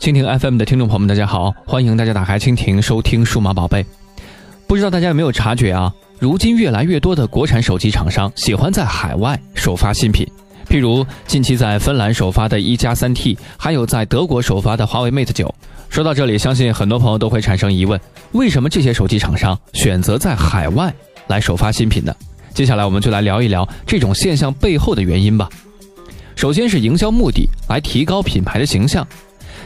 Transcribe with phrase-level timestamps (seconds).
[0.00, 3.84] 蜻蜓 FM 的听众朋友们，大家好，欢迎大家打开蜻蜓收听数码宝贝。
[4.66, 5.92] 不知道大家有没有察觉啊？
[6.18, 10.26] 如今越来越多的国产手机厂商喜欢在海外首发新品，
[10.70, 15.54] 譬如近期在芬兰首发的一加三 T，还有在德国首发的华为 Mate 九。
[15.90, 18.00] 说到这里，相信很多朋友都会产生疑问：
[18.32, 20.90] 为什么这些手机厂商选择在海外
[21.26, 22.16] 来首发新品呢？
[22.54, 25.46] 接下来我们就来聊一聊这种现象背后的原因吧。
[26.36, 29.06] 首先是营销目的，来提高品牌的形象。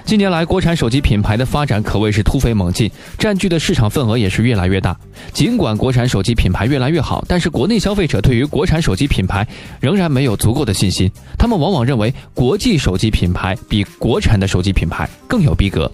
[0.04, 4.94] 近年来，国产手机品牌的发展可谓是突飞猛进，占据的市场份额也是越来越大。
[5.32, 9.46] 尽管国产手机品牌越来越好，但是国内消费者对于国产手机品牌
[9.80, 11.10] 仍然没有足够的信心。
[11.38, 15.90] 他们往往认为国际手机品牌比国产的手机品牌更有逼格。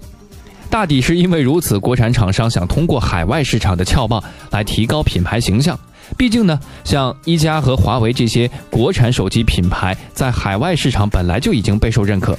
[0.69, 5.79] 大抵是因为如此，国产厂商想通过海外市场的撬棒来提高品牌形象。
[6.17, 12.37] 毕竟呢，像一加和华为这些国产手机品牌在海外市场本来就已经备受认可。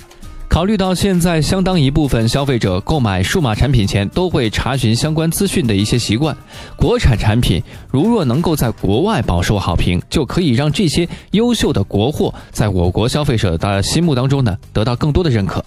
[0.53, 6.37] 考虑到现在相当一部分消费者购买数码产品前都会查询相关资讯的一些习惯，
[6.77, 15.65] 国产产品如若能够在国外饱受好评，就可以让这些优秀的国货在我国消费者的心目当中呢得到更多的认可。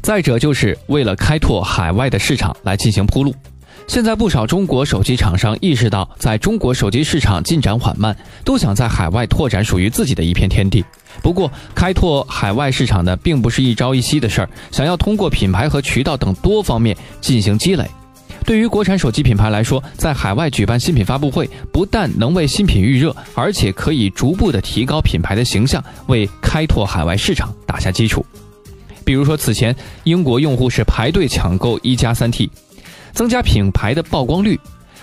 [0.00, 3.34] 再者就是为了开拓海外的市场来进行铺路。
[3.86, 10.84] 现在不少中国手机厂商意识到，在中国手机市场进展缓慢，都想在海外拓展属于自己的一片天地。
[11.22, 17.88] 不过，开拓海外市场呢，并不是一朝一夕的事儿，想要通过品牌和渠道等多方面进行积累。
[18.44, 28.24] 对于国产手机品牌来说，在海外举办新品发布会，不但能为新品预热，而且可以逐步的提高品牌的形象，为开拓海外市场打下基础。
[29.04, 32.50] 比如说，此前英国用户是排队抢购一加三 T。
[33.14, 34.58] 增加品牌的曝光率。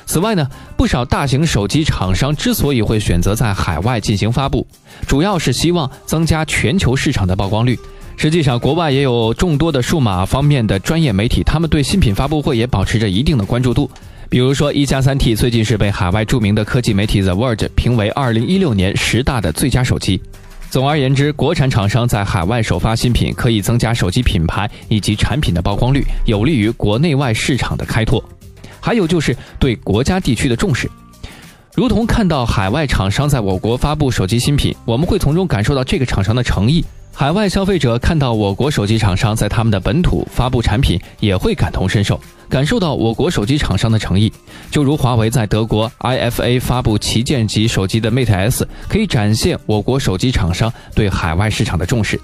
[0.06, 0.46] 此外呢，
[0.76, 4.68] 不少大型手机厂商之所以会选择在海外进行发布，
[5.08, 7.80] 主要是希望增加全球市场的曝光率。
[8.18, 13.90] 实际上，国外也有众多的数码方面的专业媒体，他们对新品发布会也保持着一定的关注度。
[14.30, 20.22] 比如说，一加三 T 最近是被海外著名的科技媒体 The Verge 评为二零一六年十大的最佳手机。
[20.72, 28.24] 总而言之，国产厂商在海外首发新品，可以增加手机品牌以及产品的曝光率，有利于国内外市场的开拓。
[28.80, 30.90] 还有就是对国家地区的重视，
[31.74, 36.84] 如同看到海外厂商在我国发布手机新品，我们会从中感受到这个厂商的诚意。
[37.14, 44.32] 海外消费者看到我国手机厂商在他们的本土发布产品，也会感同身受，感受到我国手机厂商的诚意。
[44.70, 52.20] 就如华为在德国 IFA 发布旗舰级手机的 Mate S，可以展现我国手机厂商对海外市场的重视。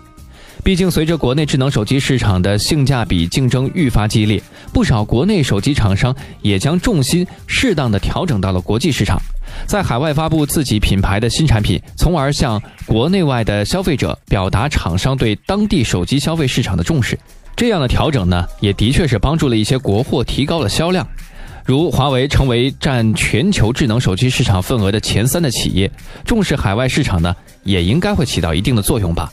[0.62, 4.41] 毕竟，随着国内智能手机市场的性价比竞争愈发激烈，
[4.74, 9.18] 不少国内手机厂商也将重心适当的调整到了国际市场，
[9.66, 17.18] 在海外发布自己品牌的新产品，从而向国内外的消费者表达厂商对当地手机消费市场的重视。
[17.56, 21.07] 这样的调整呢，也的确是帮助了一些国货提高了销量。
[21.66, 25.91] 如华为成为占全球智能手机市场份额的前三的企业，
[26.23, 29.29] 重视海外市场呢，也应该会起到一定的作用吧。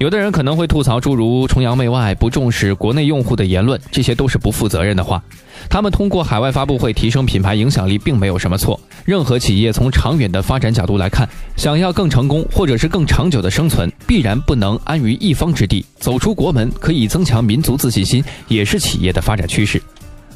[0.00, 5.22] 有的人可能会吐槽诸如崇洋媚外、不重视国内用户的言论，这些都是不负责任的话。
[5.68, 8.80] 他们通过海外发布会提升品牌影响力，并没有什么错。
[9.04, 15.84] 任何企业从长远的发展角度来看，想要更成功或者是更长久的生存，必然不能安于一方之地。
[15.98, 19.82] 走出国门可以增强民族自信心，也是企业的发展趋势。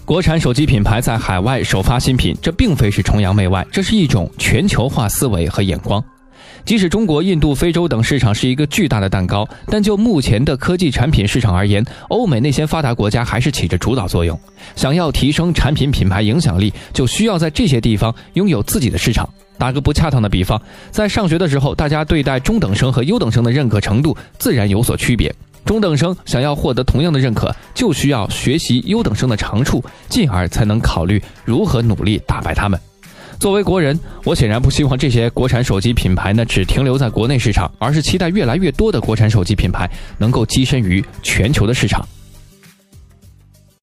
[0.05, 6.05] 国产手机品牌在海外首发新品，这并非是崇洋媚外，这是一种全球化思维和眼光。
[6.65, 14.39] 即使中国、印度、非洲等市场是一个巨大的蛋糕，但就目前的科技产品市场而言，欧美那些发达国家还是起着主导作用。
[14.75, 19.29] 想要提升产品品牌影响力，就需要在这些地方拥有自己的市场。
[19.57, 20.61] 打个不恰当的比方，
[20.91, 25.33] 在上学的时候，大家对待中等生和优等生的认可程度自然有所区别。
[25.65, 32.79] 中等生想要获得同样的认可，就需要学习优等生的长处，进而才能考虑如何努力打败他们。
[33.45, 42.09] 作为国人，我显然不希望这些国产手机品牌呢只停留在国内市场，而是期待越来越多的国产手机品牌能够跻身于全球的市场。